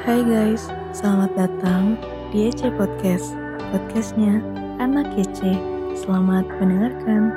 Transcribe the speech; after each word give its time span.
Hai 0.00 0.24
guys, 0.24 0.64
selamat 0.96 1.36
datang 1.36 1.92
di 2.32 2.48
EC 2.48 2.72
Podcast. 2.72 3.36
Podcastnya 3.68 4.40
Anak 4.80 5.12
EC 5.12 5.60
Selamat 5.92 6.48
mendengarkan. 6.56 7.36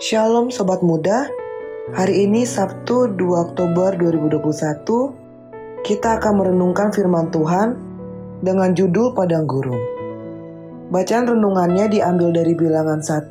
Shalom 0.00 0.48
Sobat 0.48 0.80
Muda. 0.80 1.28
Hari 1.92 2.24
ini 2.24 2.48
Sabtu 2.48 3.12
2 3.12 3.52
Oktober 3.52 3.92
2021 3.92 5.84
Kita 5.84 6.16
akan 6.16 6.32
merenungkan 6.40 6.96
firman 6.96 7.28
Tuhan 7.28 7.89
dengan 8.40 8.72
judul 8.72 9.12
Padang 9.12 9.44
Gurun. 9.44 9.76
Bacaan 10.88 11.28
renungannya 11.28 11.92
diambil 11.92 12.32
dari 12.32 12.56
bilangan 12.56 13.04
1 13.04 13.28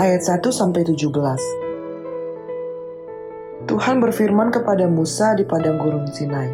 ayat 0.00 0.24
1 0.24 0.48
sampai 0.48 0.80
17 0.82 3.68
Tuhan 3.68 4.00
berfirman 4.00 4.48
kepada 4.48 4.88
Musa 4.88 5.36
di 5.36 5.44
Padang 5.44 5.76
Gurun 5.76 6.08
Sinai. 6.08 6.48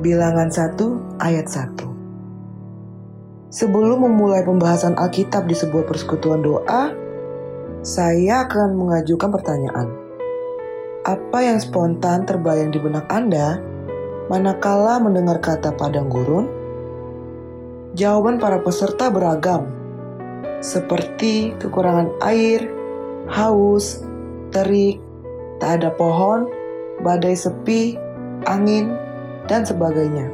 Bilangan 0.00 0.48
1 0.48 1.20
ayat 1.20 1.44
1 1.44 3.52
Sebelum 3.52 4.08
memulai 4.08 4.40
pembahasan 4.40 4.96
Alkitab 4.96 5.44
di 5.46 5.54
sebuah 5.54 5.84
persekutuan 5.84 6.40
doa, 6.40 6.88
saya 7.84 8.48
akan 8.48 8.74
mengajukan 8.74 9.28
pertanyaan. 9.28 9.92
Apa 11.04 11.46
yang 11.46 11.60
spontan 11.62 12.26
terbayang 12.26 12.74
di 12.74 12.82
benak 12.82 13.06
Anda 13.12 13.75
manakala 14.26 14.98
mendengar 14.98 15.38
kata 15.38 15.74
padang 15.74 16.10
gurun? 16.10 16.46
Jawaban 17.96 18.36
para 18.42 18.60
peserta 18.60 19.08
beragam, 19.08 19.70
seperti 20.60 21.54
kekurangan 21.56 22.12
air, 22.26 22.68
haus, 23.30 24.04
terik, 24.52 25.00
tak 25.62 25.80
ada 25.80 25.90
pohon, 25.94 26.50
badai 27.00 27.38
sepi, 27.38 27.96
angin, 28.44 28.92
dan 29.48 29.64
sebagainya. 29.64 30.28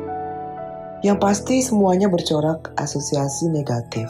Yang 1.03 1.19
pasti 1.19 1.57
semuanya 1.63 2.07
bercorak 2.09 2.73
asosiasi 2.79 3.51
negatif. 3.51 4.09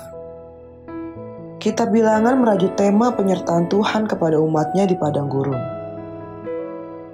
Kitab 1.62 1.94
bilangan 1.94 2.42
merajut 2.42 2.74
tema 2.74 3.14
penyertaan 3.14 3.70
Tuhan 3.70 4.10
kepada 4.10 4.36
umatnya 4.38 4.82
di 4.82 4.98
Padang 4.98 5.30
Gurun. 5.30 5.81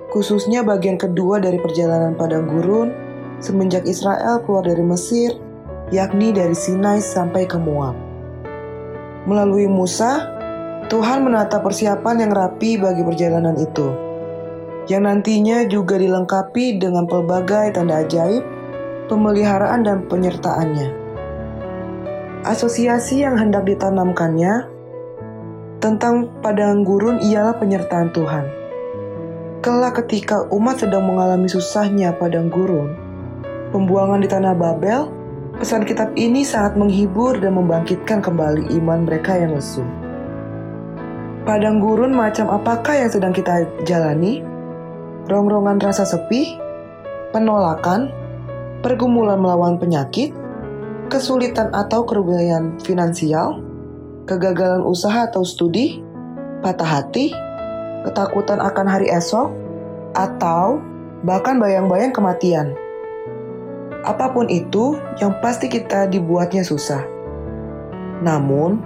Khususnya 0.09 0.65
bagian 0.65 0.97
kedua 0.97 1.37
dari 1.41 1.61
perjalanan 1.61 2.17
Padang 2.17 2.49
Gurun 2.49 2.89
semenjak 3.45 3.85
Israel 3.85 4.41
keluar 4.43 4.65
dari 4.65 4.81
Mesir, 4.81 5.37
yakni 5.93 6.33
dari 6.33 6.57
Sinai 6.57 6.99
sampai 6.99 7.45
ke 7.45 7.61
Moab. 7.61 7.95
Melalui 9.29 9.69
Musa, 9.69 10.25
Tuhan 10.89 11.29
menata 11.29 11.61
persiapan 11.61 12.25
yang 12.25 12.33
rapi 12.33 12.81
bagi 12.81 13.05
perjalanan 13.05 13.61
itu, 13.61 13.89
yang 14.89 15.05
nantinya 15.05 15.69
juga 15.69 16.01
dilengkapi 16.01 16.81
dengan 16.81 17.05
pelbagai 17.05 17.77
tanda 17.77 18.01
ajaib, 18.01 18.41
pemeliharaan 19.13 19.85
dan 19.85 20.09
penyertaannya 20.09 21.09
asosiasi 22.49 23.21
yang 23.21 23.37
hendak 23.37 23.69
ditanamkannya 23.69 24.65
tentang 25.85 26.33
padang 26.41 26.81
gurun 26.81 27.21
ialah 27.21 27.55
penyertaan 27.61 28.09
Tuhan. 28.15 28.45
Kelak 29.69 30.01
ketika 30.01 30.49
umat 30.49 30.81
sedang 30.81 31.05
mengalami 31.05 31.45
susahnya 31.45 32.17
padang 32.17 32.49
gurun, 32.49 32.97
pembuangan 33.69 34.25
di 34.25 34.25
tanah 34.25 34.57
Babel, 34.57 35.13
pesan 35.61 35.85
kitab 35.85 36.09
ini 36.17 36.41
sangat 36.41 36.81
menghibur 36.81 37.37
dan 37.37 37.53
membangkitkan 37.53 38.25
kembali 38.25 38.73
iman 38.81 39.05
mereka 39.05 39.37
yang 39.37 39.53
lesu. 39.53 39.85
Padang 41.45 41.85
gurun 41.85 42.17
macam 42.17 42.49
apakah 42.49 42.97
yang 42.97 43.13
sedang 43.13 43.37
kita 43.37 43.69
jalani? 43.85 44.41
Rongrongan 45.29 45.85
rasa 45.85 46.09
sepi, 46.09 46.57
penolakan, 47.37 48.09
pergumulan 48.81 49.37
melawan 49.37 49.77
penyakit, 49.77 50.33
kesulitan 51.13 51.69
atau 51.77 52.09
kerugian 52.09 52.81
finansial, 52.81 53.61
kegagalan 54.25 54.81
usaha 54.81 55.29
atau 55.29 55.45
studi, 55.45 56.01
patah 56.65 57.05
hati, 57.05 57.37
ketakutan 58.07 58.63
akan 58.63 58.87
hari 58.87 59.09
esok, 59.11 59.51
atau 60.15 60.83
bahkan 61.25 61.59
bayang-bayang 61.59 62.15
kematian. 62.15 62.75
Apa 64.07 64.31
pun 64.31 64.47
itu, 64.47 64.95
yang 65.19 65.35
pasti 65.43 65.67
kita 65.67 66.07
dibuatnya 66.07 66.63
susah. 66.63 67.03
Namun, 68.23 68.79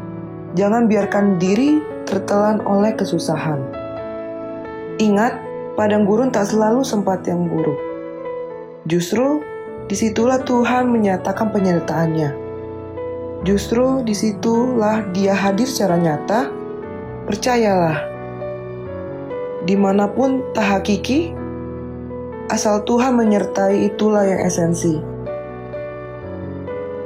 jangan 0.56 0.88
biarkan 0.88 1.36
diri 1.40 1.80
tertelan 2.08 2.64
oleh 2.64 2.92
kesusahan. 2.96 3.60
Ingat, 5.00 5.36
padang 5.76 6.04
gurun 6.04 6.32
tak 6.32 6.48
selalu 6.48 6.84
sempat 6.84 7.24
yang 7.28 7.48
buruk. 7.48 7.76
Justru 8.84 9.40
Di 9.92 9.98
situlah 9.98 10.40
Tuhan 10.40 10.88
menyatakan 10.88 11.50
penyertaannya. 11.50 12.30
Justru 13.42 14.06
di 14.06 14.14
situlah 14.14 15.02
dia 15.10 15.34
hadir 15.34 15.66
secara 15.66 15.98
nyata. 15.98 16.48
Percayalah, 17.26 18.00
di 19.62 19.78
mana 19.78 20.10
pun 20.10 20.42
tak 20.54 20.66
hakiki, 20.66 21.30
asal 22.50 22.82
Tuhan 22.82 23.14
menyertai 23.14 23.86
itulah 23.94 24.26
yang 24.26 24.42
esensi. 24.42 24.98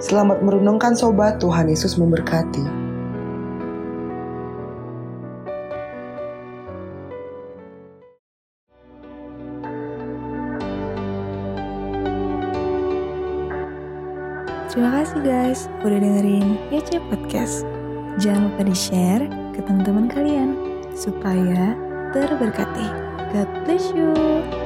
Selamat 0.00 0.41
merenungkan 0.44 0.97
sobat, 0.97 1.41
Tuhan 1.41 1.69
Yesus 1.69 1.97
memberkati. 1.97 2.89
Terima 14.77 14.93
kasih 15.00 15.25
guys 15.25 15.61
udah 15.81 15.97
dengerin 15.97 16.61
YC 16.69 17.00
Podcast. 17.09 17.65
Jangan 18.21 18.53
lupa 18.53 18.69
di-share 18.69 19.25
ke 19.56 19.65
teman-teman 19.65 20.05
kalian 20.12 20.53
supaya 20.93 21.85
terberkati. 22.16 22.87
God 23.32 23.49
bless 23.65 23.93
you. 23.93 24.66